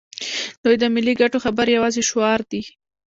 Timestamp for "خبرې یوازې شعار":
1.45-2.41